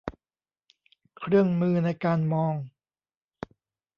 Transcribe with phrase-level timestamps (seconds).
[1.17, 2.55] เครื่องมือในการมอง